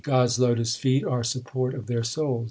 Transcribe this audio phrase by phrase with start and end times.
[0.03, 2.39] God s lotus feet are the support of their souls.